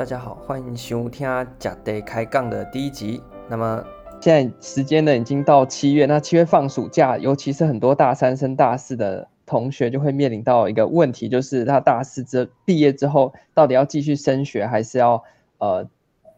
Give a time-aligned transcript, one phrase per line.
[0.00, 3.20] 大家好，欢迎收听假的开杠的第一集。
[3.50, 3.84] 那么
[4.18, 15.22] 现在时间呢已经到七月，那七月放暑假，尤其是很多大三升大四的同学就会面临到一个问题，就是他大四之毕业之后，到底要继续升学，还是要
[15.58, 15.86] 呃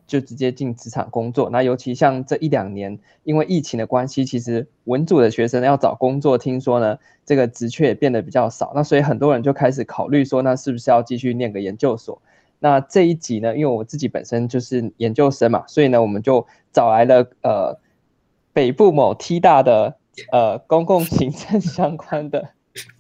[0.09, 1.49] 就直接进职场工作？
[1.49, 12.21] 那尤其像这一两年，因为疫情的关系，其实文组的学生要找工作，听说呢这个职缺也变得比较少，那所以很多人就开始考虑说，那是不是要继续念个研究所？
[12.65, 17.77] 那这一集呢，因为我自己本身就是研究生嘛，所以呢，我们就找来了呃
[18.53, 19.97] 北部某 T 大的
[20.31, 22.51] 呃公共行政 相关的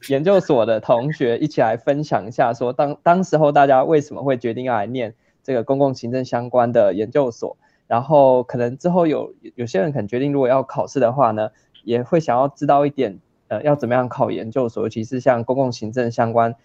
[0.09, 7.56] 研究所的同学一起来分享一下，说当当时候大家为什么会决定要来念这个公共行政相关的研究所，
[7.87, 11.51] 然后可能之后有有些人可能决定如果要考试的话呢，
[11.84, 16.56] 也会想要知道一点呃要怎么样考研究所，尤其是像公共行政相关。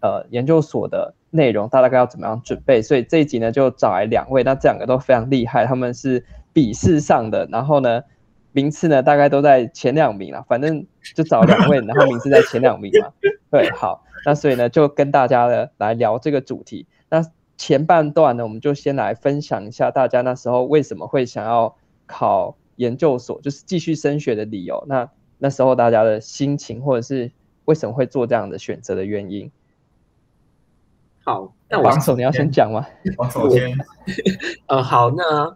[0.00, 2.80] 呃，研究所的内容，大概要怎么样准备？
[2.80, 8.02] 所以这一集呢，就找来两位，那这两个都非常厉害，他们是笔试上的，然后呢，
[8.52, 13.12] 名次呢大概都在前两名了，反正就找两位，然后名次在前两名嘛。
[13.50, 16.86] 对，好，那所以呢，就跟大家呢来聊这个主题。
[17.10, 17.24] 那
[17.56, 21.76] 前半段呢，我们就先来分享一下大家那时候为什么会想要
[22.06, 24.84] 考研究所，就是继续升学的理由。
[24.86, 27.30] 那那时候大家的心情，或者是
[27.64, 29.50] 为什么会做这样的选择的原因。
[31.28, 32.86] 好，那王手你要先讲吗？
[33.18, 33.70] 王手先。
[34.64, 35.54] 呃，好，那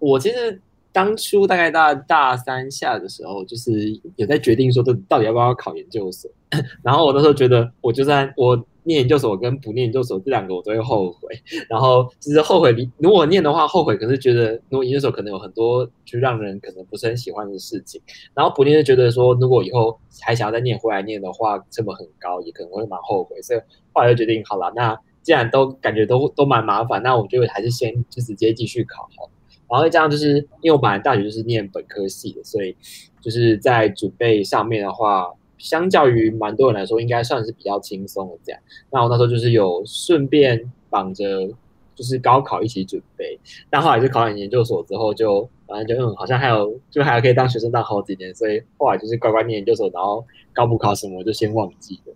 [0.00, 3.70] 我其实当初大概大大三下的时候，就是
[4.16, 6.28] 有在决定说，到底要不要考研究所。
[6.82, 11.28] 然后我那时候觉得，我就算我念研究所跟不念研究所这两个，我都会后悔。
[11.68, 18.02] 然后其实后悔，如果念的话后悔，可是觉得如果研究所可能有很多就让人可能不是很喜欢的事情。
[18.34, 23.40] 然后不念就觉得说，如果以后还想要再念回来念的话，成本很高，也可能会蛮后悔。
[23.42, 23.60] 所以
[23.92, 24.98] 后来就决定，好了，那。
[25.24, 29.28] 既然都感觉都都蛮麻烦，那我就还是先就直接继续考好。
[29.68, 32.76] 然后这样就是因为我本来大学就是念本科系的，所以
[33.20, 38.60] 就是在准备上面的话，相较于蛮多人来说，应该算是比较轻松的这样。
[38.92, 41.48] 那我那时候就是有顺便绑着
[41.94, 43.38] 就是高考一起准备，
[43.70, 52.14] 但后来就考完研究所之后就，反正就嗯，好像还有就还可以当学生当好几年，所以后来就是乖乖念研究所，然后高不考什么就先忘记了。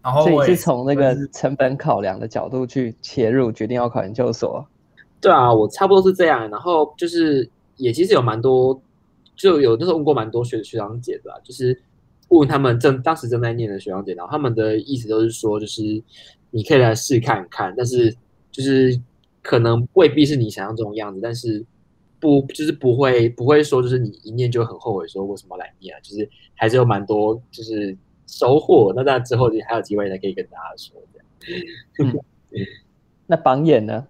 [0.00, 4.64] 然后所以是从那个成本考量的角度去切入，决定要考研究所。
[5.20, 6.48] 对啊，我差不多是这样。
[6.48, 8.80] 然后就是也其实有蛮多，
[9.34, 11.82] 就有那时候问过蛮多学学长姐的，就是
[12.28, 15.82] 问他们正当时正在念的学长姐，然后他们的意思都是说，就是
[16.50, 18.14] 你可以来试看看，但是
[18.52, 18.98] 就是
[19.42, 21.66] 可能未必是你想象中的样子，但是
[22.20, 25.98] 不就是不会不会说就是你一念就很后悔，说为什么来念啊？
[26.00, 27.96] 就是还是有蛮多就是。
[28.30, 31.26] 收获，那那之后你还有机会才可以跟大家说这样。
[31.98, 32.14] 嗯，
[33.26, 34.06] 那榜眼呢？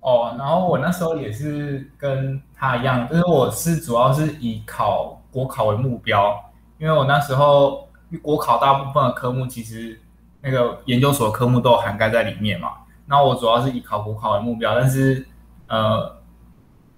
[0.00, 6.34] 哦，然后我那时候也是跟他一样，就是我是主要是以考国考为目标，
[6.78, 7.88] 因为我那时候
[8.20, 9.96] 国考大部分的科目其实
[10.40, 12.72] 那个研究所的科目都涵盖在里面嘛。
[13.06, 15.24] 那我主要是以考国考为目标，但是
[15.68, 16.16] 呃，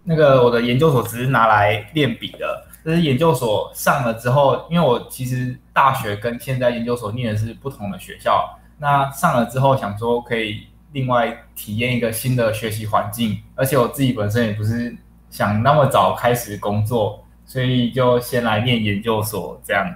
[0.04, 2.66] 那个我的研究所只是拿来练笔的。
[2.84, 14.96] 就是研究所上了之后，因为我其实大学跟现在研究所念的是不同的学校，那上了之后想说可以另外体验一个新的学习环境，而且我自己本身也不是
[15.30, 19.94] 想那么早开始工作，所以就先来念研究所这样。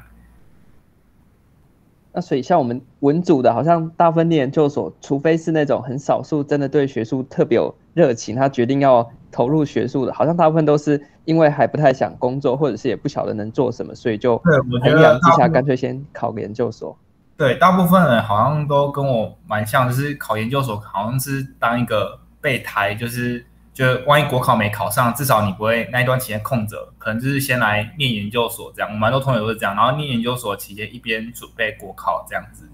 [2.12, 16.97] 那所以像我们文组的，好像大部分念研究所，除非是那种很少数真的对学术特别有热情，他决定要投入学术的，好像大部分都是因为还不太想工作，或者是也不晓得能做什么，所以就衡量之下干脆先考个研究所。
[17.36, 28.91] 对，大部分人好像都跟我蛮像，就是考研究所好像是当一个备胎，就是就万一国考没考上，至少你不会那一段期间空着，可能就是先来念研究所这样。
[28.91, 32.66] 我蛮多同学都是这样，然后念研究所期间一边准备国考这样子。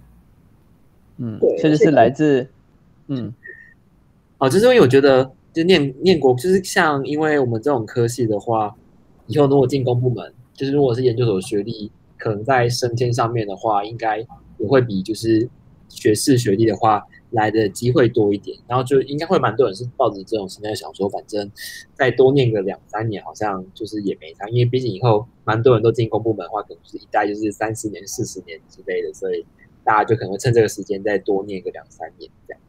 [1.17, 2.49] 嗯，确实是来自
[3.09, 3.35] 嗯，
[4.39, 5.29] 哦，就是因为我觉得。
[5.53, 8.75] 就念念国，就是像因为我们这种科系的话，
[9.27, 14.19] 以后如果进公部门，就是如果是研究所学历，可能在升迁上面的话，应该
[14.57, 15.49] 也会比就是
[15.89, 18.59] 学士学历的话来的机会多一点。
[18.67, 21.51] 然后就应该会蛮多人是抱着这种心态想说，反正
[21.95, 29.45] 再多念个两三年，好像就是也没差，因为毕竟以后蛮多人都进公部门的话，可能是一待就是三十年、四十年之类的，所以
[29.85, 32.61] 大家就可能会趁这个时间再多念个两三年这样。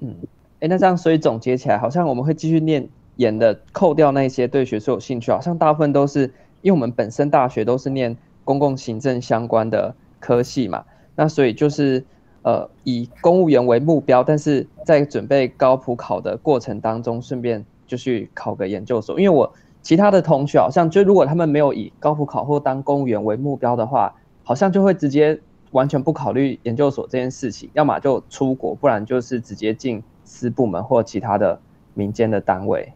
[0.00, 0.16] 嗯。
[0.60, 2.86] 哎，那这样，所以总结起来，好像我们会继续念
[3.16, 6.22] 研的，扣掉那些对学术有兴趣，好像大部分都是
[6.62, 10.84] 因为我们本身大学都是念公共行政相关的科系嘛，
[11.16, 12.04] 那所以就是
[12.42, 19.18] 呃以公务员为目标，但是在准备高普考的过程当中，顺便就去考个研究所。
[19.18, 24.14] 因为我其他的同学好像就如果他们没有以高普考或当公务员为目标的话，
[24.44, 25.40] 好像就会直接
[25.70, 31.60] 完全不考虑研究所这件事情，要么就出国，不然就是直接进私部门或其他的
[31.92, 32.92] 民间的单位。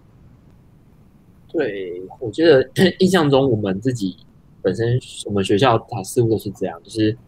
[1.48, 2.70] 对，我觉得
[3.00, 4.16] 印象中我们自己
[4.62, 7.18] 本身我们学校它似乎都是这样，就是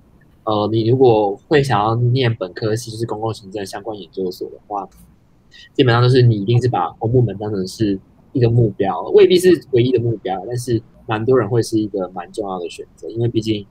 [0.44, 4.88] 呃，你如果会想要念本科系，就是公共行政相关研究所的话，
[5.74, 7.98] 基本上都是你一定是把公部门当成是
[8.32, 13.66] 一个目标，未必是唯一的目标，但是蛮多人会是一个蛮重要的选择，因为毕竟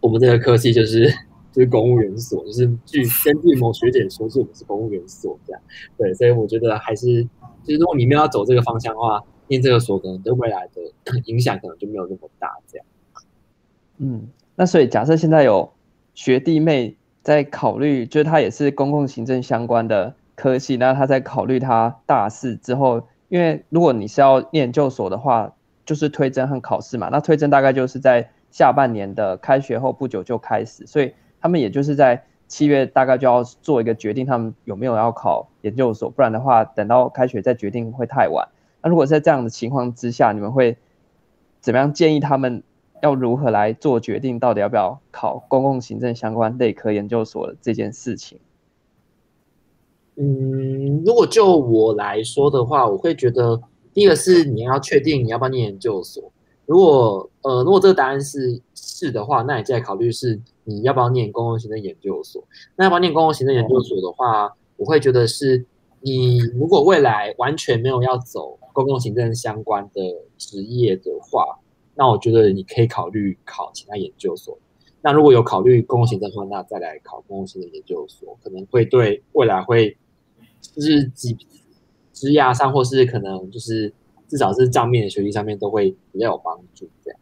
[0.00, 1.12] 我们这个科系就是
[1.58, 5.60] 就是公务员所，就是据根据某学姐说，是我们是公务员所这样，
[5.96, 7.24] 对，所以我觉得还是
[7.64, 9.22] 就是如果你们要走这个方向的话。
[9.50, 10.82] 念这个所可能对未来的
[11.24, 12.86] 影响可能就没有那么大，这样。
[13.96, 15.72] 嗯，那所以假设现在有
[16.12, 25.54] 学弟妹在考虑，就是他也是公共行政相关的科系，那他在考虑他大四之后，因为如果你是要念研究所的话，
[25.86, 38.48] 就是推甄和考试嘛，那推甄大概就是在下半年的开学后不久就开始，所以他们也就是在七月大概就要做一个决定，他们有没有要考研究所，不然的话等到开学再决定会太晚。
[38.82, 40.76] 那如果在这样的情况之下，你们会
[41.60, 42.62] 怎么样建议他们
[43.02, 48.38] 要如何来做决定，到底要不要考公共行政相关类科研究所的这件事情？
[50.16, 53.60] 嗯，如果就我来说的话，我会觉得
[53.94, 56.32] 第一个是你要确定你要不要念研究所。
[56.66, 62.44] 如果呃，如果这个答案是是的话，那你再考虑是你要不要念公共行政研究所。
[62.76, 65.64] 那要不要念公共行政研究所的话，我会觉得是
[66.02, 68.56] 你如果未来完全没有要走。
[68.74, 70.00] 公共行政相关的
[70.36, 71.58] 职业的话，
[71.96, 74.56] 那我觉得你可以考虑考其他研究所。
[75.00, 79.96] 那如果有考虑公共行政的话，那再来考公共行政研究所，可能会对未来会
[80.60, 81.36] 就是职
[82.12, 83.92] 职涯上，或是可能就是
[84.28, 86.88] 至少是账面的学历上面都会比较有帮助。
[87.02, 87.18] 这样。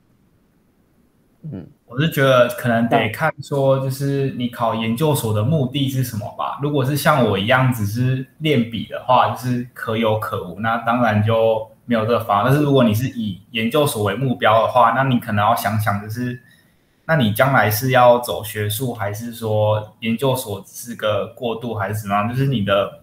[1.52, 6.58] 嗯，我是觉得可能得看说，就是你考研究所的目的是什么吧。
[6.62, 12.44] 如果是像我一样只是练笔的话，就是可有可无，那当然就没有这个方。
[12.44, 16.40] 但是如果你是以研究所为目标的话，那你可能要想想，就是
[17.04, 22.28] 那你将来是要走学术，还是说研究所是个过渡，还是怎么样？
[22.28, 23.00] 就是你的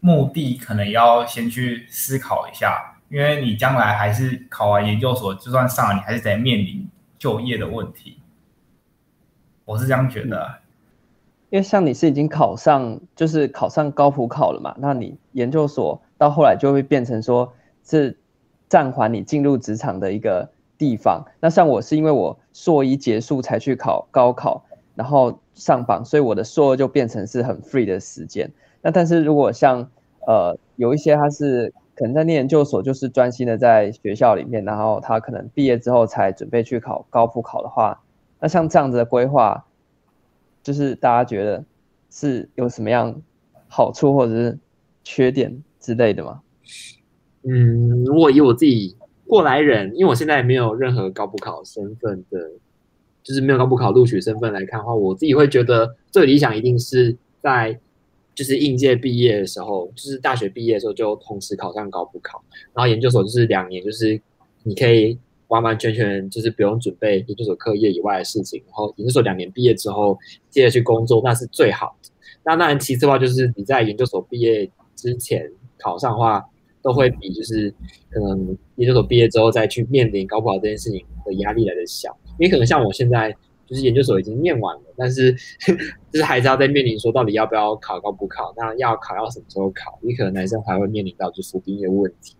[0.00, 6.88] 目的可能要先去思考一下，因为你将来还是考完研究所，就算上了，你还是得面临。
[7.18, 8.18] 就业的问题，
[9.64, 10.58] 我是这样觉得，
[11.50, 17.52] 因为像你是已经考上，就是考上高普考了嘛，那你研究所到后来就会变成说
[17.82, 18.18] 是
[18.68, 21.24] 暂缓你进入职场的一个地方。
[21.40, 24.64] 那像我是因为我硕一结束才去考高考，
[24.94, 28.50] 然后上榜，所以我的硕二就变成是很 free 的时间。
[28.82, 29.88] 那但是如果像
[30.26, 31.72] 呃有一些他是。
[31.96, 37.98] 可能在念研究所，就是专心的在学校里面，然后他可能毕业之后才准备去考高普考的话，
[38.38, 39.64] 那像这样子的规划，
[40.62, 41.64] 就是大家觉得
[42.10, 43.22] 是有什么样
[43.66, 44.58] 好处或者是
[45.02, 46.42] 缺点之类的吗？
[47.44, 48.94] 嗯，如果以我自己
[49.26, 52.50] 过来人，因为我现在没有任何高普考身份的，
[53.22, 57.80] 就是没有高普考录取身份来看的话，我自己会觉得最理想一定是在。
[58.36, 64.20] 就是应届毕业的时候，就是大学毕业的时候就同时考上高普考，然后研究所就是两年，就是
[64.62, 70.18] 你可以完完全全就是不用准备研究所课业以外的事情，然后研究所两年毕业之后
[70.50, 72.10] 接着去工作，那是最好的。
[72.44, 76.44] 那当然其次的话，就是你在研究所毕业之前考上的话，
[76.82, 77.72] 都会比就是
[78.10, 83.34] 可能研究所毕业之后再去面临高普考这件事情的压力来的小，因为可能像我现在。
[83.66, 85.32] 就是研究所已经念完了，但是
[86.12, 89.98] 就是还是要在面临说到底要不要考高普考，那要考要什么时候考？
[90.02, 92.36] 你可能男生还会面临到就是服兵役的问题，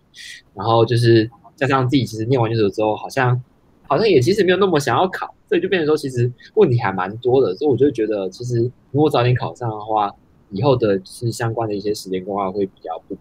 [0.53, 3.43] 然后就是加上自己其实念完研究所之后，好像
[3.83, 10.09] 好像也其实没有那么想要考，所以就变成说其实问题还蛮多的，所以我就觉得其实如果早点考上的话，
[10.51, 13.17] 以后的是相关的一些时间规划会比较不。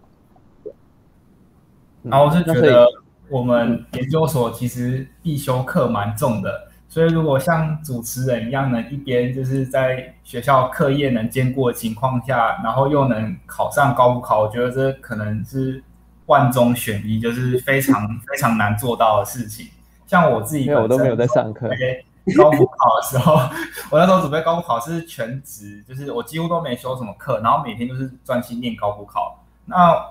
[0.63, 0.73] 对。
[2.05, 2.87] 然后我是觉得
[3.29, 6.69] 我们研究所其实必修课蛮重的。
[6.97, 15.85] 所以，如果像主持人一样，能一边就是在学校课业能兼顾的情况下，然后又能考上高补考，我觉得这可能是
[16.25, 19.67] 万中选一，就是非常非常难做到的事情。
[20.07, 21.69] 像我自己，我都没有在上课。
[22.35, 23.35] 高补考的时候，
[23.93, 29.45] 我那时候准备高补考是全职，就是我几乎都没修什么课，然后每天都是专心念高补考。
[29.67, 30.03] 那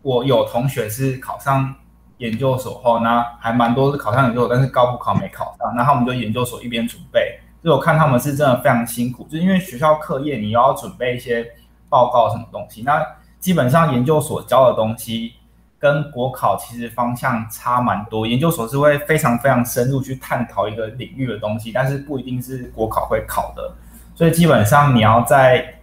[0.00, 1.74] 我有同学是考上。
[2.22, 11.44] 研究所后，那还蛮多是考上研究所，但是高普考没考上，那他们就研究所一边准备，就我看他们是真的非常辛苦，就是因为学校课业你要准备一些
[11.88, 13.04] 报告什么东西，那
[13.40, 15.32] 基本上研究所教的东西
[15.80, 18.24] 跟国考其实方向差蛮多。
[18.24, 23.74] 研究所是会非常非常深入去探讨一个领域的东西，但是不一定是国考会考的，
[24.14, 25.74] 所以基本上你要在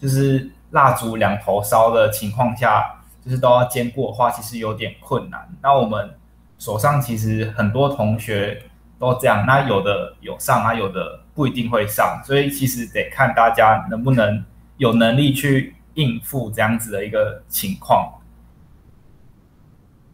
[0.00, 2.92] 就是蜡烛两头烧的情况下。
[3.26, 5.48] 就是都要兼顾的话，其实有点困难。
[5.60, 6.10] 那我们
[6.58, 8.62] 手上其实很多同学
[9.00, 14.44] 都这样，那有的有上，啊有的不一定会上，所以其实得看大家能不能
[14.76, 18.12] 有能力去应付这样子的一个情况。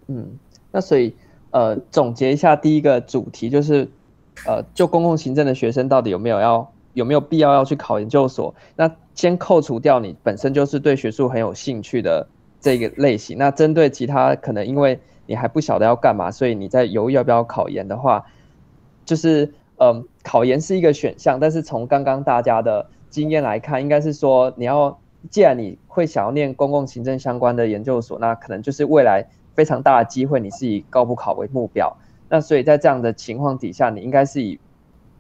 [0.06, 0.38] 嗯，
[0.70, 1.14] 那所以
[1.50, 3.90] 呃总结一下，第一个主题就是
[4.46, 8.54] 呃就公共行政的学生到底有没有要有没有必要要去考研究所？
[8.74, 12.26] 那先扣除掉你本身就是对学术很有兴趣的。
[12.62, 18.24] 这个类型，那针对其他可能因为你还不晓得要干嘛，所以你在犹豫要不要考研的话，
[19.04, 24.96] 就是嗯，考研是一个选项，但是从刚刚大家的经验来看，应该是说你要，
[25.28, 29.26] 既然你会想要念公共行政相关的研究所，那可能就是未来
[29.56, 31.96] 非常大的机会，你是以高普考为目标。
[32.28, 34.60] 那所以在这样的情况底下，你应该是以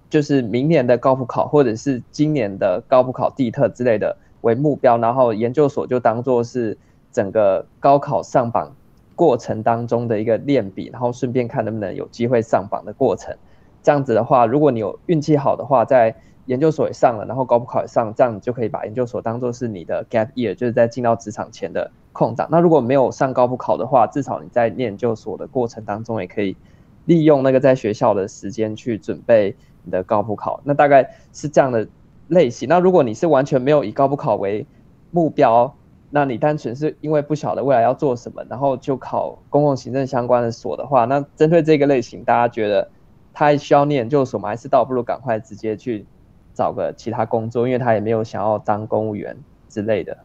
[0.08, 6.78] 就是明年的高普考或者是今年的高普考地特之类的为目标，然后研究所就当做是。
[7.12, 8.74] 整个高考上榜
[9.14, 13.36] 过程当中的一个练笔，然后顺便看能不能有机会上榜的过程。
[13.82, 16.14] 这样子的话，如果你有运气好的话，在
[16.46, 22.48] 研究所也上了，然后高普考也上，这样你就可以把研究所当做是你的 gap year，就是在进到职场前的空档。
[22.50, 26.56] 那如果没有上高普考的话，至少你在念研究所的过程当中，也可以
[27.04, 29.54] 利用那个在学校的时间去准备
[29.84, 30.60] 你的高普考。
[30.64, 31.86] 那大概是这样的
[32.28, 32.68] 类型。
[32.68, 34.66] 那如果你是完全没有以高普考为
[35.10, 35.74] 目标，
[36.14, 42.90] 那你单纯是因为不晓得未来要做什么，然后就考公共行政相关的所的话，那针对这个类型，大家觉得
[43.32, 44.50] 他还需要念研究所吗？
[44.50, 46.04] 还是倒不如赶快直接去
[46.52, 49.34] 找个其他工作，因为他也没有想要当公务员
[49.70, 50.18] 之类的。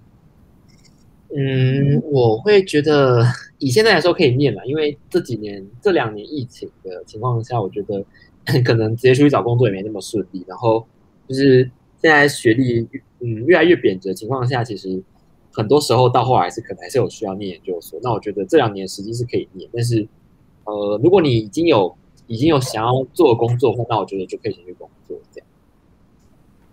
[1.34, 3.24] 嗯，我会觉得
[3.58, 8.04] 以现在来说可以念了，因为这几年这两年疫情的情况下，我觉得
[8.66, 10.44] 可能直接出去找工作也没那么顺利。
[10.46, 10.86] 然后
[11.30, 12.86] 就是现在学历
[13.22, 15.02] 嗯越来越贬值的情况下，其实。
[15.58, 20.08] 很多时候到后来是可能还是有需要念研究所，那我觉得这两年实际是可以念，但是，
[20.66, 21.98] 呃，如果你已经有
[22.28, 25.48] 已经有想要做的工作的话，那我觉得就可以先去工作这样。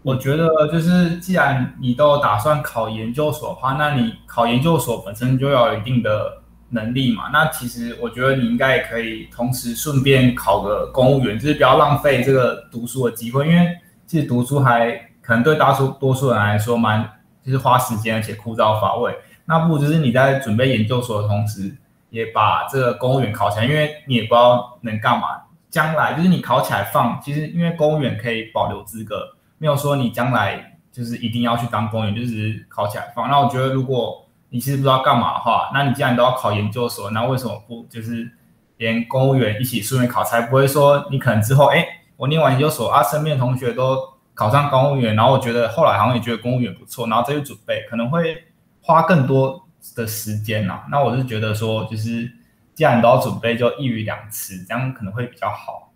[0.02, 7.30] 我觉得就是既然你都打算考研究所的话，那你考研究所本身就要有一定的能力嘛。
[7.32, 13.66] 那其实我觉得你应该也可以同时顺便考个公务员，就是不要浪费这个读书的机会，因为
[14.06, 14.90] 其实读书还
[15.22, 17.10] 可能对大多数多数人来说蛮。
[17.44, 21.76] 就是花时间而且枯燥乏味，那不如就是你在准备研究所的同时，
[22.08, 25.42] 也把这个公务员考起来，因为你也不知道能干嘛。
[25.68, 33.28] 将来就是你考起来放，其实因为公务员可以保留资格，没有说你将来就是一定要去当公务员，就是考起来放。
[33.28, 38.30] 那我觉得如果你其实不知道干嘛的话，那你既然都要考研究所，那为什么不就是
[38.78, 41.86] 连公务员一起顺便考，才不会说你可能之后哎，
[42.16, 44.13] 我念完研究所啊，身边的同学都。
[44.34, 48.36] 考上公务员，然后我觉得后来好像也觉得公务员不错，然后再去准备可能会
[48.80, 49.64] 花更多
[49.94, 50.82] 的时间呐。
[50.90, 52.28] 那我是觉得说，就是
[52.74, 55.92] 既然你都要准备，就一鱼两吃，这样可能会比较好。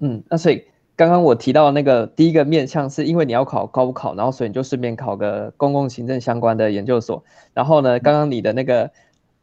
[0.00, 7.24] 嗯，那所以刚刚我提到那个第一个面向，是因为你要考高考，然后所以你就顺便考个公共行政相关的研究所。
[7.54, 8.90] 然后呢，刚刚你的那个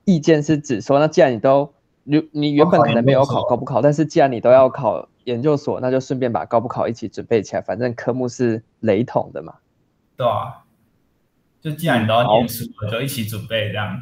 [0.03, 5.09] 意见是指说，那既然你都你你原本可能没有考高不考，但是既然你都要考。
[5.25, 9.55] 研究所，那就顺便把高补考一起准备起来，反正科目是雷同的嘛。
[10.15, 10.63] 对啊，
[11.61, 14.01] 就既然你都要念书，我就一起准备这样。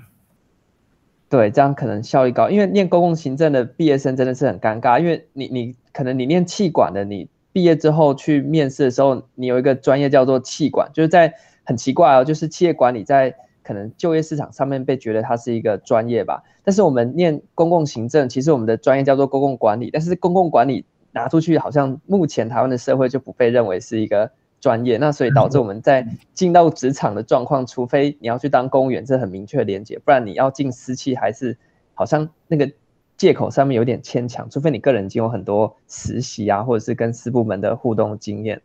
[1.27, 13.36] 对，这样可能效率高，因为念公共行政的毕业生真的是很尴尬，因为你你可能你念企管的，你毕业之后去面试的时候，你有一个专业叫做企管，就是在很奇怪哦，就是企业管理在。
[13.65, 24.29] 可能就业市场上面被觉得它是一个专业吧，但是我们念公共行政，其实我们的专业叫做公共管理，但是公共管理拿出去，好像目前台湾的社会就不被认为是一个
[24.60, 31.58] 专业，那所以导致我们在进到职场的状况，除非你要去当公务员，这很明确的连结，不然你要进私企还是
[31.93, 32.70] 好像那个
[33.15, 38.62] 借口上面有点牵强，除非你个人已经有很多实习啊，或者是跟私部门的互动经验，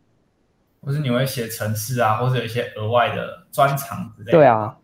[0.82, 4.32] 或是你会写程式啊，或者有一些额外的专长之类的。
[4.32, 4.76] 对啊。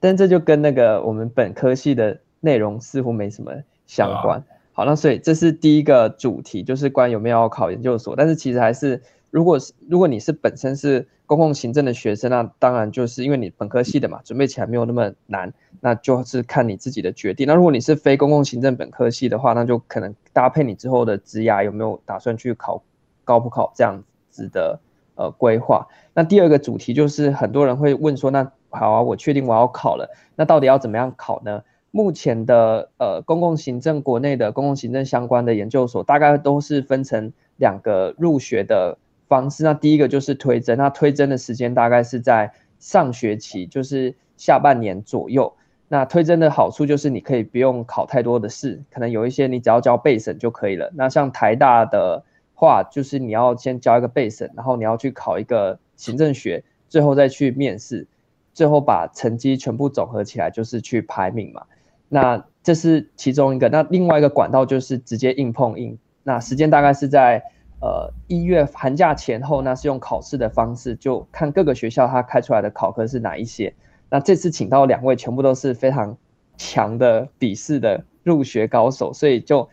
[0.00, 3.52] 但这就跟那个我们本科系的内容似乎没什么
[3.84, 4.40] 相关。
[4.78, 8.14] 好，那所以这是第一个主题，就是关于有没有要考研究所。
[8.14, 17.44] 但是其实还是，如果是如果你是本身是公共行政的学生，那当然就是因为你本科系的嘛，准备起来没有那么难，那就是看你自己的决定。
[17.44, 22.80] 那如果你是非公共行政本科系的话，那就可能搭配你之后的职涯有没有打算去考
[23.24, 24.78] 高普考这样子的
[25.16, 25.88] 呃规划。
[26.14, 31.64] 那第二个主题就是很多人会问说，那好啊，我确定我要考了，那到底要怎么样考呢？
[31.90, 39.64] 目前的呃公共行政国内的公共行政相关的研究所，大概都是分成两个入学的方式。
[39.64, 45.54] 那第一个就是推甄，那推甄的时间大概是在上学期，就是下半年左右。
[45.88, 50.92] 那推甄的好处就是你可以不用考太多的试，可能有一些你只要交备审就可以了。
[50.94, 52.22] 那像台大的
[52.54, 58.06] 话，就是你要先交一个备审，然后你要去考一个行政学，最后再去面试，
[58.52, 61.62] 最后把成绩全部总合起来就是去排名嘛。
[62.08, 63.68] 那这是其中一个。
[63.68, 65.98] 那另外一个管道就是直接硬碰硬。
[66.22, 67.42] 那时间大概是在
[67.80, 73.74] 呃一月寒假前后，那是用考试的方式，就看各个学校它开出来的考科是哪一些。
[74.10, 76.16] 那这次请到两位，全部都是非常
[76.56, 79.68] 强的笔试的入学高手，所以就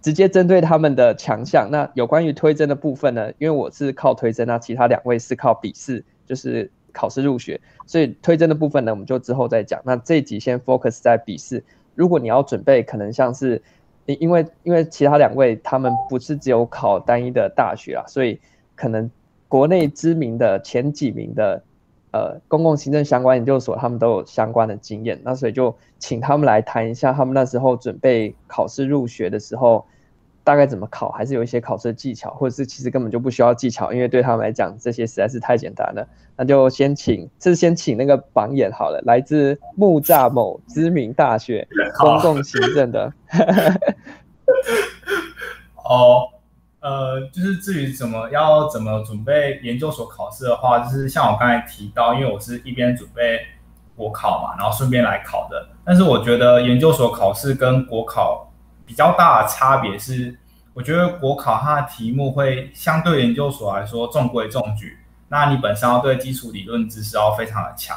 [0.00, 1.68] 直接针对他们的强项。
[1.70, 3.32] 那有关于推甄的部分呢？
[3.38, 7.60] 因为我是靠推甄，那其他两位是靠笔试，就是考试入学。
[7.86, 9.80] 所以推甄的部分呢，我们就之后再讲。
[9.84, 11.64] 那这一集先 focus 在笔试。
[11.94, 13.62] 如果你要准备，可能像是
[14.06, 18.38] 因因为因为其他两位他们不是只有考单一的大学啊，所以
[18.74, 19.10] 可能
[19.48, 21.62] 国内知名的前几名的。
[22.12, 29.86] 呃，公共行政相关研究所，他们都有相关的经验，那所以就请他们来谈一下，他们那时候准备考试入学的时候，
[30.50, 36.04] 大概怎么考，还是有一些考试的技巧，或者是其实根本就不需要技巧，因为对他们来讲，这些实在是太简单了。
[36.36, 41.68] 那就先请，这是先请那个榜眼好了，来自木栅某知名大学
[42.00, 43.12] 公共行政的。
[45.76, 46.26] 哦。
[46.82, 53.38] 呃，就是至于怎么要怎么准备研究所考试的话，就是像我刚才提到，因为我是一边准备
[53.94, 55.68] 国考嘛，然后顺便来考的。
[55.84, 58.49] 但是我觉得研究所考试跟国考
[58.90, 60.36] 比较大的差别是，
[60.74, 67.96] 我觉得国考它的题目会相对研究所来说中规中矩，那你本身要对基础理论知识要非常的强。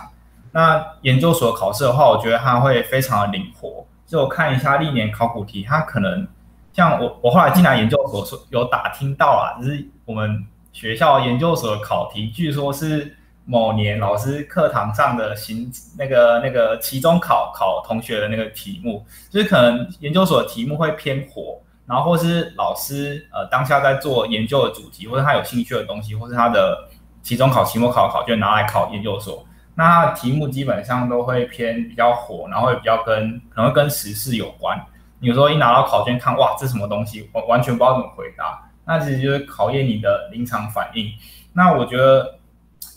[0.52, 3.84] 那研究所考试的话，我觉得它会非常的灵活。
[4.06, 6.28] 就我看一下历年考古题，它可能。
[6.74, 26.88] 像我， 我后来进来研究所，说有打听到啊，就是我们学校研究所的考题，据说是某年老师课堂上的行那个那个期中考考同学的那个题目，就是可能研究所的题目会偏火，然后或是老师呃当下在做研究的主题，或者他有兴趣的东西，或是他的
[27.22, 34.80] 期中考、期末考考卷拿来考研究所，那他的题目基本上都会偏比较火，然后也比较跟可能会跟时事有关。
[35.20, 38.70] 有时候一拿到考卷看，哇，这什么东西，我完全不知道怎么回答。
[38.86, 41.10] 那其实就是考验你的临场反应。
[41.54, 42.38] 那我觉得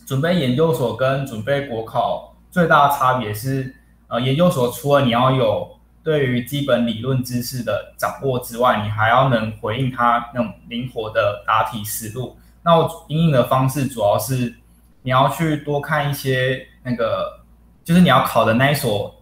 [0.07, 3.75] 准备研究所跟准备国考最大的差别是，
[4.09, 5.69] 呃，研究所除了你要有
[6.03, 12.35] 对于基本理论知识的掌握之外，你还要能回应他那种灵活的答题思路。
[12.62, 14.57] 那我应用的方式主要是
[15.03, 17.40] 你要去多看一些那个，
[17.85, 19.14] 就是你要考的那一所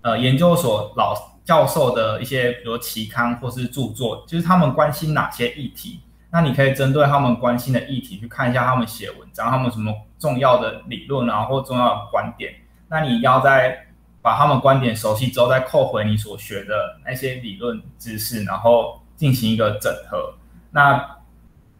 [0.00, 1.14] 呃研究所老。
[1.44, 6.00] 教授的一些，比如期刊或是著作，就是他们关心哪些议题，
[6.34, 12.52] 那你可以针对他们关心的议题去看一下他们写文章，他们什么重要的理论啊，或重要的观点。
[12.88, 13.86] 那你要在
[14.20, 20.34] 把他们观点熟悉之后，再扣回你所学的那些理论知识，然后进行一个整合。
[20.72, 21.18] 那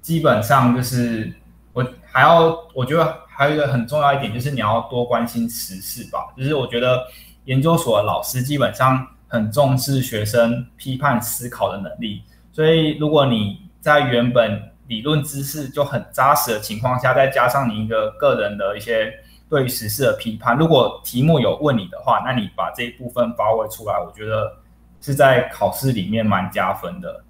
[0.00, 1.34] 基本上就是
[1.72, 6.32] 我还要，我觉得还有一个很重要一点，就是你要多关心时事吧。
[6.36, 7.04] 就是我觉得
[7.46, 9.04] 研究所的老师基本上。
[9.26, 19.12] 很重视学生批判思考的能力，所以如果你在原本理论知识就很扎实的情况下，再加上你一个个人的一些
[19.50, 24.56] 对于时事的批判，如果题目有问你的话，那你把这一部分发挥出来，我觉得
[25.02, 27.24] 是在考试里面蛮加分的。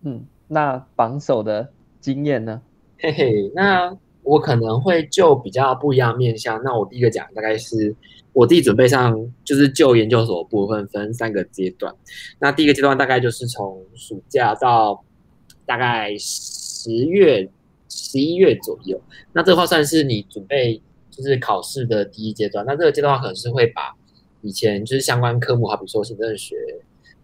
[0.00, 2.62] 嗯，那榜首的经验呢？
[2.98, 3.94] 嘿嘿，那。
[4.24, 7.94] 我可能会就比较不一样面向，那我第一个讲大概是
[8.32, 11.94] 我自己准备上，就是就研究所部分分三个阶段。
[12.38, 15.04] 那第一个阶段大概就是从暑假到
[15.66, 17.48] 大概十月、
[17.88, 18.98] 十一月左右。
[19.34, 22.64] 那这话算是你准备就是考试的第一阶段。
[22.66, 23.94] 那这个阶段的话，可能是会把
[24.40, 26.56] 以前就是相关科目，好比说行政学、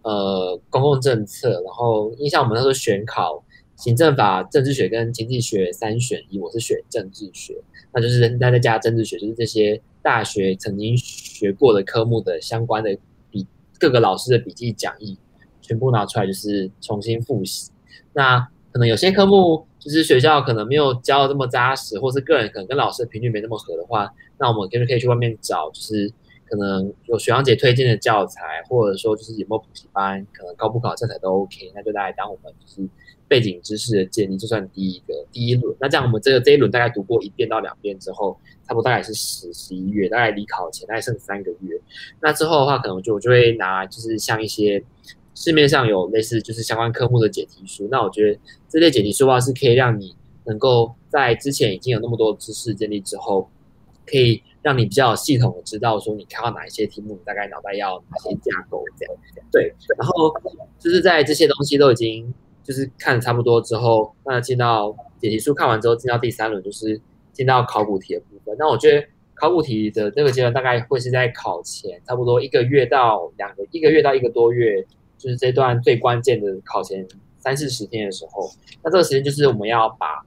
[0.02, 3.42] 呃公共政策，然后印象我们那时候选考。
[3.80, 7.54] 行政法、政治学跟经济学三选一，我是选政治学，
[7.94, 12.94] 那就是大家加政治学，就是这些大学曾经学过的科目的相关的
[13.30, 13.46] 笔，
[13.78, 15.18] 各个老师的笔记讲义
[15.62, 17.70] 全部拿出来，就是重新复习。
[18.12, 18.38] 那
[18.70, 26.12] 可能有些科目就是学校可能没有教的这么扎实，或是个人可能跟老师的频率没那么合的话，那我们就是可以去外面找，就是
[26.46, 32.86] 可能有学长姐推荐的教材，或者说就是有没有补习班，可能高普考教材都 OK，那就大概当我们就是
[33.30, 35.72] 背景知识的建立，就算第一个第一轮。
[35.78, 41.80] 那这样我们这个这一轮大概读过一遍到两遍之后，差不多大概是十十一月，大概离考前大概剩三个月。
[42.20, 44.82] 那之后的话，可能就我就会拿就是像一些
[45.36, 47.86] 市面上有类似就是相关科目的解题书。
[47.88, 48.36] 那我觉得
[48.68, 50.16] 这类解题书的话是可以让你
[50.46, 53.48] 能够在之前已经有那么多知识建立之后，
[54.04, 54.42] 可以。
[54.62, 59.14] 让你比较系统的知道说你看到哪一些题目，你大概脑袋要哪些架构这样。
[59.50, 60.30] 对，然后
[60.78, 62.30] 就是在这些东西都已经
[62.62, 67.00] 就是看差不多之后，那进到解题书看完之后，进到第三轮就是
[67.32, 68.56] 进到考古题的部分。
[68.58, 74.84] 那我觉得考古题的这个阶段大概会是在考前差不多一个月到两个一个月到一个多月，
[75.18, 77.06] 就是这段最关键的考前
[77.38, 78.50] 三四十天的时候。
[78.82, 80.24] 那这个时间就是我们要把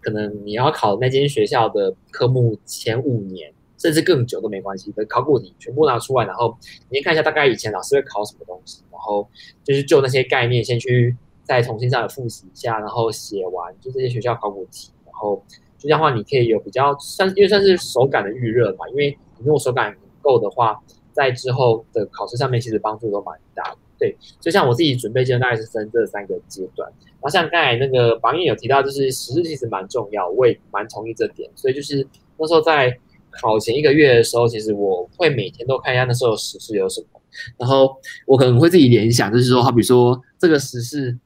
[0.00, 3.52] 可能你要考那间学校的科目前五年。
[3.76, 6.56] 甚至更久都没关系的考古题全部拿出来，然后
[6.88, 9.28] 你先看一下大概以前老师会考什么东西，然后
[9.62, 15.36] 就是就那些概念先去再重新再复习一下，然后写完就这些学校考古题，然后
[15.78, 23.76] 就这样的话你可以有比较算因为算是手感的预热嘛，因为你如果手感够的话，在之后的考试上面其实帮助都蛮大的。
[23.98, 32.06] 对，就像我自己准备阶段大概是分这三个阶段，然后像刚才那个榜眼有提到，就是时事其实蛮重要，我也蛮同意这点，所以就是
[32.38, 32.98] 那时候在。
[33.42, 37.20] 考前一个月的时候，其实我会每天都看一下那时候时事有什么，
[37.58, 37.96] 然后
[38.28, 41.18] 我可能会自己联想，就是说，好比说这个时事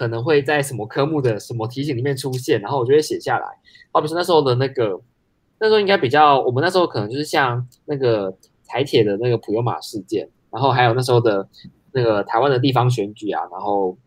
[0.00, 3.46] 可能会在什么科目的什么题型里面出现，然后我就会写下来。
[3.92, 4.98] 好比说那时候的那个，
[5.58, 8.34] 那时候应该比较，我们那时候可能就是像那个
[8.66, 11.46] 台铁的那个普悠玛事件，然后还有那时候的
[11.92, 13.98] 那个台湾的地方选举啊，然后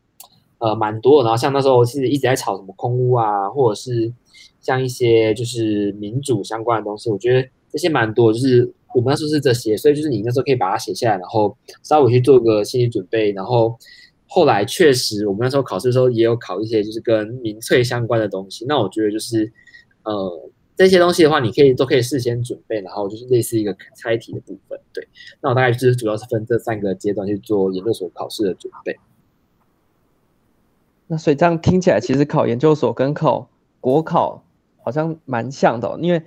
[0.57, 4.11] 呃蛮多，然后像那时候其实一直在炒什么空屋啊，或者是。
[4.59, 13.77] 像一些就是民主相关的东西，我觉得这些蛮多，就是我们那时候是这些，所以就是你那时候可以把它写下来，然后稍微去做个心理准备，然后
[14.33, 19.51] 后来确实我们那时候考试的时候也有考一些就是跟民粹相关的东西，那我觉得就是
[20.03, 25.07] 呃这些东西的话，你可以都可以事先准备，然后就是类似一个猜题的部分，对，
[25.41, 28.97] 那我大概就是主要是分这三个阶段去做研究所考试的准备。
[31.07, 34.43] 那所以这样听起来，其实考研究所跟考国考。
[34.85, 36.21] 好像蛮像的，因为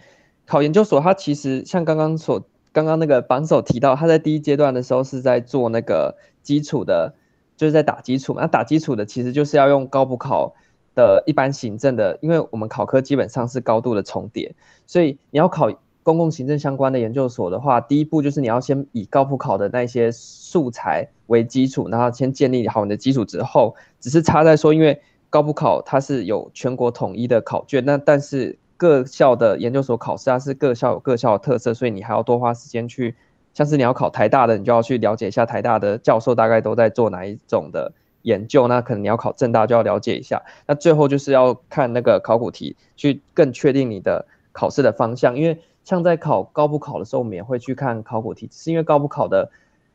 [0.46, 2.42] 考研究所，它其实像刚刚所
[2.72, 7.14] 刚刚那个榜首提到，他在第一阶段的时候是在做那个基础的，
[7.56, 8.42] 就是在打基础嘛。
[8.42, 10.54] 那打基础的其实就是要用高普考
[10.94, 14.54] 的一般行政的，因为我们考科基本上是高度的重叠，
[14.86, 15.70] 所以你要考
[16.02, 25.00] 公共行政相关的研究所的话，第一步就是你要先以高普考的那些素材为基础，然后先建立好你的基础之后，只是差在说，因为。
[25.28, 33.16] 高普考它是有全国统一的考卷，那但是各校的研究所考试它是各校有各校的特色，所以你还要多花时间去，
[33.56, 49.50] 像是你要考台大的，你就要去了解一下台大的教授大概都在做哪一种的研究，那可能你要考政大就要了解一下，那最后就是要看那个考古题，去更确定你的考试的方向，因为像在考高普考的时候，我们也会去看考古题，只是因为高普考的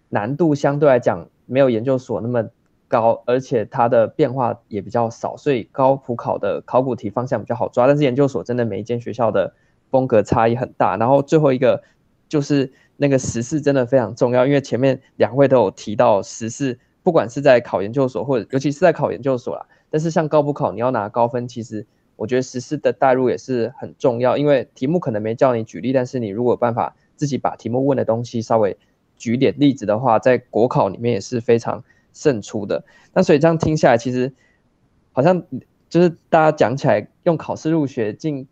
[0.09, 2.49] 难度相对来讲没有研究所那么。
[2.87, 7.87] 高，而且它的变化也比较少，所以高普考的考古题方向比较好抓。
[7.87, 9.53] 但是研究所真的每一间学校的
[9.89, 10.97] 风格差异很大。
[10.97, 11.83] 然后最后一个
[12.31, 19.65] 就是那个时事真的非常重要，因为前面两位都有提到时事，不管是在考研究所或者尤其是在考研究所啦。
[19.89, 28.77] 但是像高补考你要拿高分，其实我觉得时事的带入也是很重要，因为题目可能没叫你举例，但是你如果有办法自己把题目问的东西稍微
[29.17, 31.83] 举点例子的话，在国考里面也是非常。
[32.13, 34.33] 胜出的，那所以这样听下来，其实
[35.13, 35.41] 好像
[35.87, 38.45] 就是大家讲起来，用考试入学进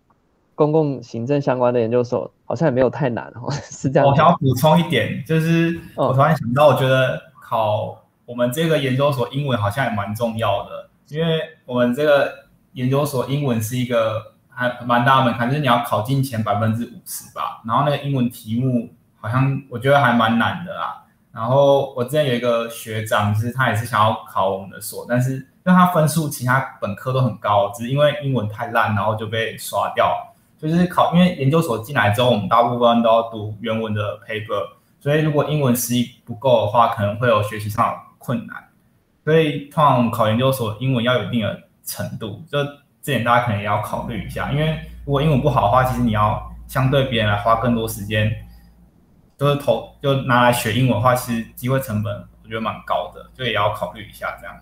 [0.59, 4.05] 公共行政相关的研究所，好像也没有太难哦， 是这样。
[4.05, 12.29] 我想要补充一点，就是我突然想到，我觉得考我们这个研究所英文好像也蛮重要的，因为我们这个
[12.73, 18.89] 研究所英文是一个还蛮大的门槛，就是你要考进前百分之五十吧，然后那个英文题目
[19.21, 21.05] 好像我觉得还蛮难的啦。
[21.31, 30.28] 然后我之前有一个学长，就是他也是想要考我们的所，但是因为他分数其他本科都很高，只是因为英文太烂，然后就被刷掉。
[30.59, 34.61] 就是考，因为研究所进来之后，我们大部分都要读原文的 paper，
[34.99, 38.55] 所以如果英文实力不够的话，可能会有学习上的困难。
[39.23, 42.63] 所以通常我们考研究所，英文要有一定的程度，就
[43.01, 44.51] 这点大家可能也要考虑一下。
[44.51, 48.31] 因为如果英文不好的话，其实你要相对别人来花更多时间。
[49.37, 54.53] 就是投就拿来学英文的话，其实机会成本我觉得蛮高的，就也要考虑一下这样。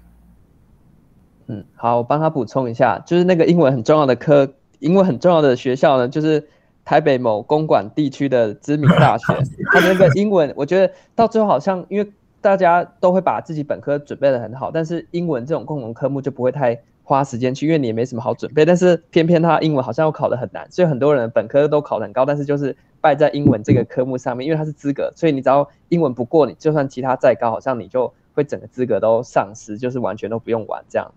[1.47, 4.47] 嗯，好，我帮他补充一下，就是那个英文很重要的科，
[4.79, 6.47] 英文很重要的学校呢，就是
[6.85, 9.33] 台北某公馆地区的知名大学，
[9.73, 18.63] 他那个英文，我觉得到最后好像因为大家都会把自己本科准备的很好，但是英文这种共同科目就不会太花时间去，因为你也没什么好准备。
[18.63, 31.11] 但是偏偏他英文好像又考得很难，所以很多人本科都考得很高，但是就是败在英文这个科目上面，因为它是资格，所以你只要英文不过，你就算其他再高，好像你就会整个资格都丧失，就是完全都不用玩这样。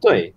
[0.00, 0.34] 对。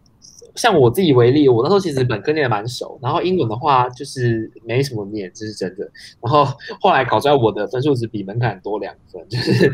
[0.55, 5.89] 像我自己为例，我那时候其实本科念的蛮熟，然后英文的话就是没什么念，这是真的。
[6.21, 6.45] 然后
[6.81, 9.69] 后来考出来，我的分数只比门槛多两分，就是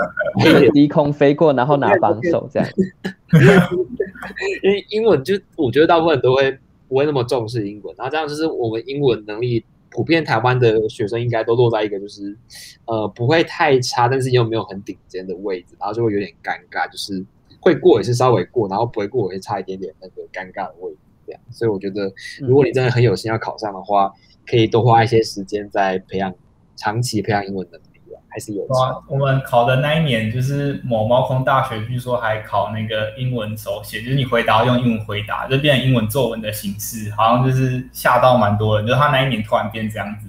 [0.72, 2.68] 低空飞过，然后拿榜首这样。
[4.62, 12.36] 因为英文就我觉得大部分都会不会那么重视英文，然后这样就是我们英文能力普遍台湾的学生应该都落在一个就是
[12.84, 17.24] 呃不会太差，但是又没有很顶尖的位置，然后就会有点尴尬，就是。
[17.60, 21.40] 会过也是稍微过，然后不会过也会差一点点那个尴尬的位置，这样。
[21.50, 24.12] 所以我觉得，如果你真的很有心要考上的话，嗯、
[24.46, 26.34] 可以多花一些时间在培养
[26.74, 27.84] 长期培养英文能力
[28.32, 28.64] 还是有。
[29.08, 38.86] 我们考的那一年，就是某猫空大学，据说还考那个英文手写，就是你回答用英文回答，就变成英文作文的形式，好像就是吓到蛮多人。
[38.86, 40.28] 就是他那一年突然变这样子，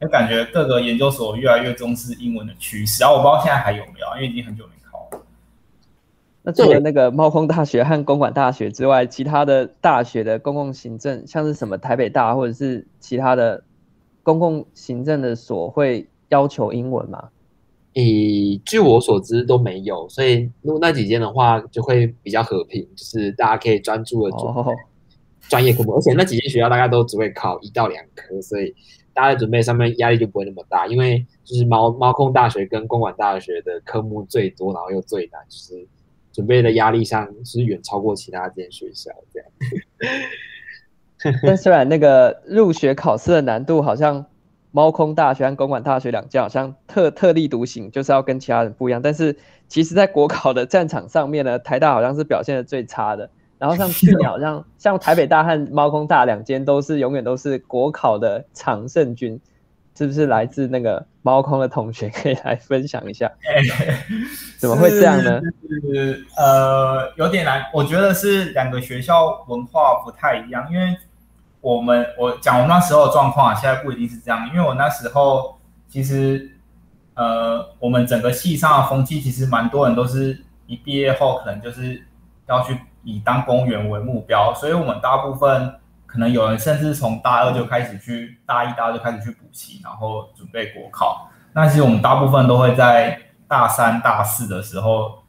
[0.00, 3.00] 就感觉各个研究所越来越重视英文的趋势。
[3.02, 4.81] 然后我不知道现在还有没有，因为已经很久没。
[6.44, 13.62] 那除了那个猫空大学和公馆大学之外，其他的大学的公共行政，像是什么台北大或者是其他的
[14.24, 17.28] 公共行政的所，会要求英文吗？
[17.94, 24.74] 诶，据我所知都没有，所以如果那几间的话，就会比较和平，就是大家可以专注的做
[25.48, 28.74] 专业科目，而且那几间学校大概都只会考一到两科，所以
[29.14, 35.86] 大家在准备上面压力就不会那么大，因为就是猫猫空大学跟公馆大学的科目最多，然后又最难，就是。
[36.32, 39.48] 准备的压力上是远超过其他间学校这样，
[41.46, 44.24] 但虽然那个入学考试的难度好像
[44.70, 49.36] 猫空大学和公馆大学两间好像特特立独行，就是要跟其他人不一样，但是
[49.68, 53.28] 其实在国考的战场上面呢，台大好像是表现的最差的。
[53.58, 59.40] 然后像去年好像像台北大和猫空大两间都是永远都是国考的常胜军。
[59.96, 63.30] 是不是来自那个猫空的同学可以来分享一下？
[64.58, 65.40] 怎么会这样呢？
[65.92, 67.62] 是呃，有点难。
[67.74, 70.96] 我觉得是两个学校文化不太一样，因为
[71.60, 74.48] 我们我讲我那时候的状况啊，现在不一定是这样。
[74.48, 76.50] 因为我那时候其实
[77.14, 82.02] 呃，我们整个系上的风气，其实蛮多人都是一毕业后可能就是
[82.48, 85.74] 要去以当公务员为目标，所以我们大部分。
[86.12, 91.26] 可能有人甚至从大二就开始去，大一、大二就开始去补习，然后准备国考。
[91.54, 95.22] 那其实我们大部分都会在大三、大四的时候，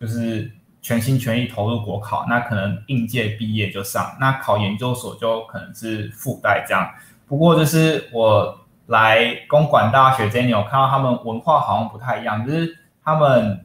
[0.00, 0.50] 就是
[0.80, 2.24] 全心全意投入国考。
[2.26, 6.90] 那可能应届毕业就上，那考研究所就可能是附带这样。
[7.28, 13.62] 不过就是我来公馆大学这一年，我看到他们文化好像不太一样，就是他们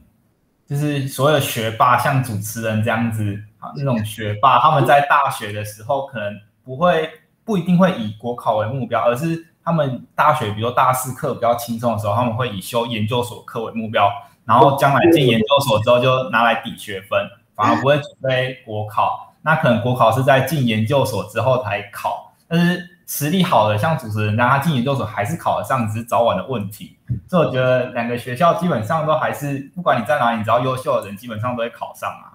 [0.66, 6.38] 就是所有学霸，像主持人这样子啊，那种学霸，他们在大学的时候可能。
[6.66, 7.08] 不会，
[7.44, 14.10] 不一定会以国考为目标，而是他们大学，比如说大四课比较轻松的时候，他们会以修研究所课为目标，
[14.44, 17.18] 然后将来进研究所之后就拿来抵学分，
[17.54, 19.32] 反而不会准备国考。
[19.42, 26.98] 那可能国考是在进研究所之后才考，但是实力好的像主持人，那他进研究所还是考得上，只是早晚的问题。
[27.28, 32.34] 所以我觉得两个学校基本上都还是，不管你在哪里，你只要优秀的人，基本上都会考上啊。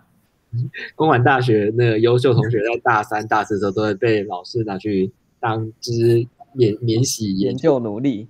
[0.96, 8.28] 公馆大学那个优秀同学在大三、大四的时候都会被老师拿去当之免免洗研究奴隶，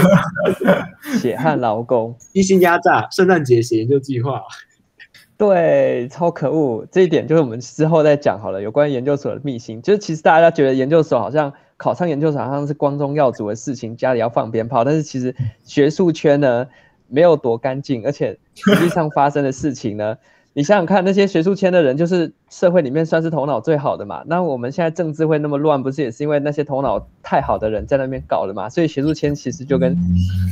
[1.20, 4.42] 血汗劳工，一心压榨，圣诞节写研究计划，
[5.36, 6.86] 对，超可恶。
[6.90, 8.62] 这一点就是我们之后再讲好了。
[8.62, 16.66] 有关研究所的秘辛，就是其实大家觉得研究所好像考上研究所好像是光宗耀祖的事情，家里要放鞭炮，但是其实学术圈呢
[17.08, 20.16] 没有多干净，而且实际上发生的事情呢。
[20.56, 24.24] 你想想看，那些学术圈的人，就是社会里面算是头脑最好的嘛。
[24.26, 28.66] 那我们现在政治会那么乱，不是也是因为那些头脑太好的人在那边搞的嘛？
[28.66, 29.94] 所以学术圈其实就跟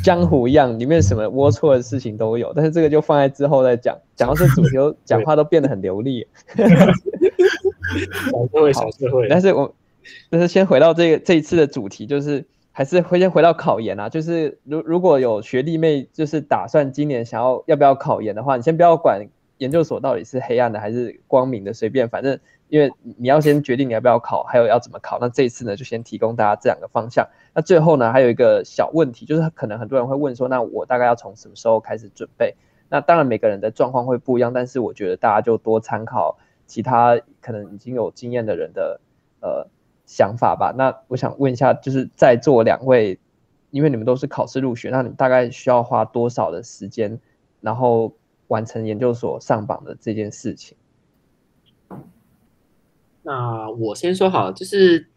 [0.04, 2.52] 江湖一样，里面什么龌龊的事情都有。
[2.54, 3.96] 但是这个就放在之后再讲。
[4.14, 6.26] 讲到这主题，讲话都变得很流利。
[8.30, 9.26] 小社会，小社会。
[9.30, 9.74] 但是我，
[10.28, 14.10] 但是先回到这个这一次的主题，就是还是会先回到考研啊。
[14.10, 19.26] 就是如如果有学弟妹，就是打算今年想要要不要考研的话，你先不要管。
[19.64, 21.72] 研究所到底是黑暗的还是光明的？
[21.72, 25.18] 随便，反正因为你要先决定你要不要考，还有要怎么考。
[25.18, 27.26] 那这一次呢，就先提供大家这两个方向。
[27.54, 32.54] 那最后呢，还有一个小问题，就是可能很多人会问说，那我大概要从什么时候开始准备？
[32.90, 39.00] 那当然每个人的状况会不一样，但是我觉得大家就多参考其他可能已经有经验的人的
[39.40, 39.66] 呃
[40.04, 40.72] 想法吧。
[40.76, 43.18] 那我想问一下，就是在座两位，
[43.70, 47.18] 因为你们都是考试入学，那你大概需要花多少的时间，
[47.60, 48.12] 然后
[48.54, 50.76] 完成研究所上榜的这件事情？
[53.24, 55.08] 那我先说好，就是，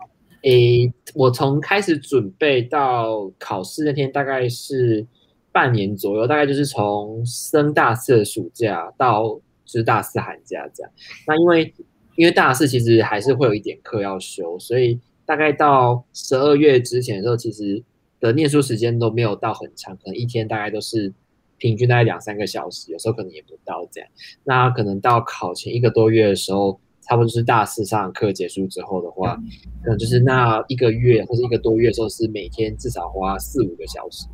[0.42, 5.06] 诶，我从开始准备到考试那天，大概是
[5.52, 10.92] 半年左右，大概就是从升大四的暑假到就是大四寒假这样。
[11.28, 11.74] 那因为
[12.16, 17.84] 因为大四其实还是会有一点课要修，所以大概到十二月之前的时候，其实
[18.20, 21.14] 的念书时间都没有到很长，可能一天大概都是
[21.58, 24.10] 平均大概两三个小时，有时候可能也不到这样。
[24.44, 26.80] 那可能到考前一个多月的时候。
[27.10, 29.38] 差不多就是大四上课结束之后的话，
[29.82, 34.28] 可能就是那一个月或者一个多月的时候，是每天至少花四五个小时，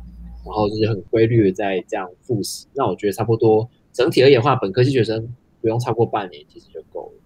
[0.44, 2.66] 然后就是很规律的在这样复习。
[2.74, 7.22] 那我觉得差不多整体而言的话，本科系学生不用超过半年其实就够了。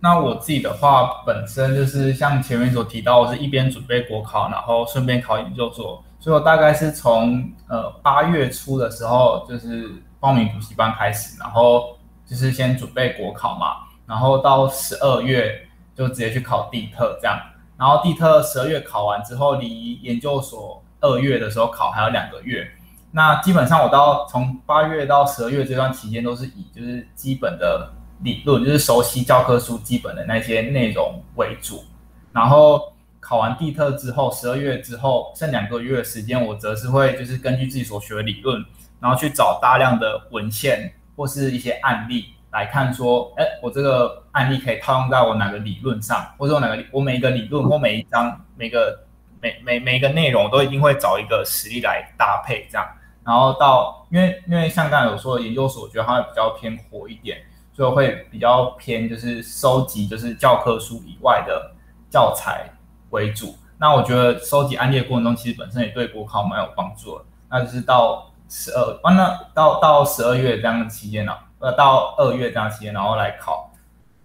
[0.00, 11.94] 那我自己的话，本身就是像前面所提到，我是一边准备国考，然后顺便考研究所，所以我大概是从呃八月初的时候就是报名补习班开始，然后。
[12.28, 17.40] 就是先准备国考嘛，然后到十二月就直接去考地特这样，
[17.78, 22.70] 然后地特十二月考完之后，离研究所二月的时候考还有两个月。
[23.12, 31.82] 那基本上我到从八月到十二月这段期间，都是以就是基本的理论，就是熟悉教科书基本的那些内容为主。
[32.30, 32.92] 然后
[33.28, 38.64] 考完地特之后，十二月之后剩两个月的时间，我则是会就是根据自己所学的理论，
[39.00, 40.94] 然后去找大量的文献。
[41.18, 49.00] 或是一些案例来看，说，哎，我这个案例可以套用在我哪个理论上，或者我哪个我每一个理论或每一章每个
[49.40, 52.86] 每每每一个内容，我都一定会找一个实例来搭配，这样，
[53.24, 57.38] 然后到，因为因为像刚才有说的研究所，我觉得它会比较偏活一点，
[57.72, 61.72] 所以会比较偏就是收集就是教科书以外的
[62.08, 62.70] 教材
[63.10, 63.56] 为主。
[63.78, 67.24] 那我觉得收集案例的过程中，其实本身也对国考蛮有帮助的。
[67.50, 68.24] 那就是到。
[68.50, 73.70] 十二，完了到到十二月这样的期间呢，呃，到二月这样期间，然后来考。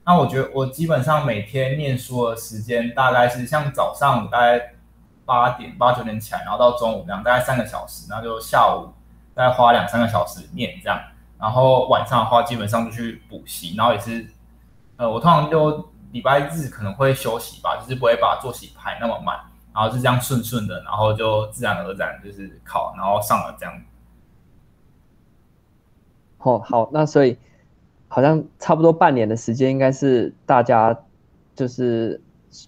[0.06, 4.76] 那我觉得我基本上每天念书的时间大概是像早上大概
[5.26, 8.94] 八点八九点起来，然后到中午这样大概三个小时，然后就下午
[9.36, 10.98] 大概花两三个小时念这样，
[11.38, 14.26] 然后晚上的话基本上就去补习，然后也是，
[14.96, 19.36] 呃，我通常就礼拜日可能会休息吧，就是不会把作息排那么满，
[19.74, 23.82] 然后就这样顺顺的，然后就自然而然就是考，然后上了这样。
[26.38, 27.38] 哦，好，那所以
[28.08, 30.98] 好像差不多半年的时间，应该是大家
[31.56, 32.22] 就是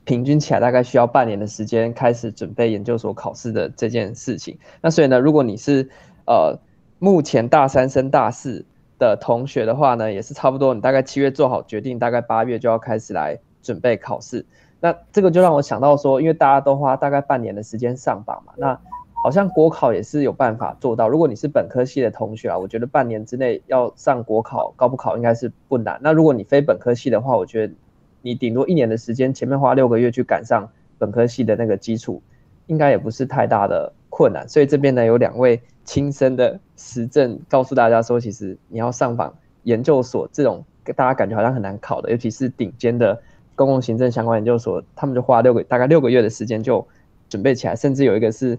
[0.05, 4.57] 平均起来大概需要半年的时间开始准备研究所考试的这件事情。
[4.81, 5.87] 那所以呢，如果你是
[6.25, 6.57] 呃
[6.97, 8.65] 目前大三升大四
[8.97, 14.45] 的同学的话呢，也是差不多，你大概七月做好决定，大概八月就要开始来准备考试。
[14.79, 18.79] 那这个就让我想到说，因为大家都花大概半年的时间上榜嘛，那。
[19.23, 21.09] 好像国考也是有办法做到。
[21.09, 25.99] 如果你是本科系的同学啊，我觉得半年之内要上国考高普考应该是不难。
[26.03, 27.73] 那如果你非本科系的话，我觉得
[28.21, 32.21] 你顶多一年的时间，前面花六个月去赶上本科系的那个基础，
[32.67, 34.47] 应该也不是太大的困难。
[34.47, 40.63] 所以这边呢有两位亲身的实证，告诉大家说，其实你要上访研究所这种
[40.95, 43.21] 大家感觉好像很难考的，尤其是顶尖的
[43.55, 46.87] 公共行政相关研究所，他们就花六个大概六个月的时间就
[47.27, 48.57] 准备起来，甚至有一个是。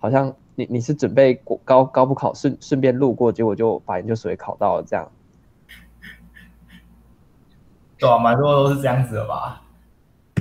[0.00, 5.10] 好像你你是准备高高不考顺顺便路过，结果就把研究所也考到了这样。
[7.98, 9.62] 对啊，蛮多都是这样子的吧？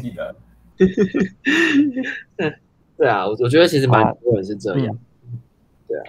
[0.02, 0.36] 记得。
[2.98, 4.98] 对啊，我我觉得其实蛮多人是这样。
[5.26, 5.40] 嗯、
[5.88, 6.04] 对啊。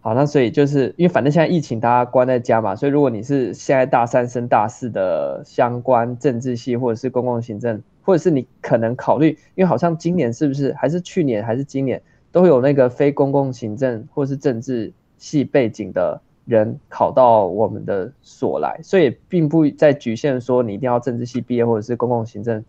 [0.00, 12.00] 好，那所以就是因为反正现在疫情，大家关在家嘛，所以如果你是现在大三升大四的相关政治系或者是公共行政，或者是你可能考虑，因为好像今年是不是还是去年还是今年？
[12.32, 22.64] 都有那个非公共行政或是政治系背景的人考到我们的所来，所以并不再局限说你一定要政治系毕业或者是公共行政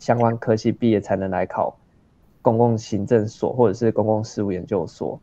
[0.00, 1.76] 相关科系毕业才能来考
[2.42, 5.18] 公共行政所或者是公共事务研究所。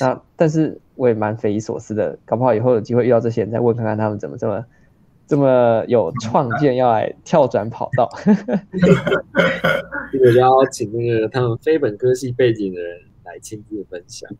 [0.00, 4.64] 那但是我也蛮匪夷所思的，搞不好以后有机会遇到这些人，再问看看他们怎么这么
[5.26, 8.08] 这么有创建，要来跳转跑道。
[10.12, 14.30] 这个就要请那个他们非本科系背景的人来亲自分享。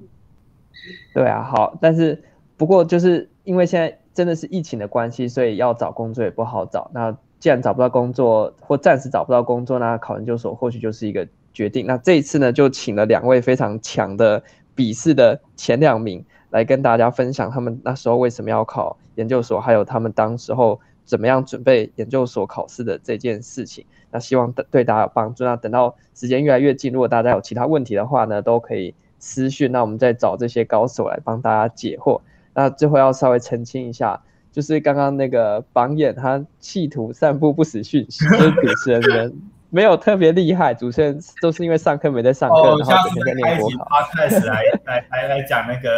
[1.13, 2.23] 对啊，好，但是
[2.57, 6.91] 不过就是因为现在真的是疫情的关系，所以要找工作也不好找。
[6.95, 11.27] 那既然找不到工作，或暂时找不到工作，那考研究所或许就是一个
[11.59, 11.85] 决定。
[11.89, 14.41] 那这一次呢，就请了两位非常强的
[14.77, 23.85] 笔试的前两名来跟大家分享他们那时候为什么要考研究所，还有他们当时候怎么样准备研究所考试的这件事情。
[24.13, 25.43] 那希望对大家有帮助。
[25.43, 32.21] 那等到时间越来越近，如果大家有其他问题的话呢，都可以私讯，那我们再找这些高手来帮大家解惑。
[32.55, 39.35] 那最后要稍微澄清一下，就是刚刚那个榜眼他企图散布不实讯息， 就是主持人。
[39.71, 43.87] 没有特别厉害，主持人都是因为上课没在上课，哦、然后整天在练国考。
[44.15, 45.91] 开始来 来来来讲那个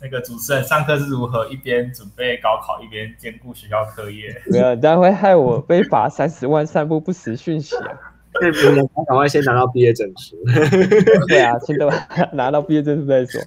[0.00, 4.34] 那个主持人上课是如何一边准备高考一边兼顾学校课业。
[4.46, 8.14] 没有，这样会害我被罚三十万散布不实讯息啊！
[8.40, 10.36] 对，不能赶快先拿到毕业证书。
[11.28, 11.90] 对啊，先都
[12.32, 13.40] 拿到毕业证书再说。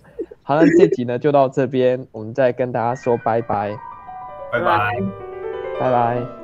[0.44, 3.76] 好，那这集呢就到这边，我们再跟大家说拜拜，
[4.52, 4.92] 拜拜，
[5.80, 6.41] 拜拜。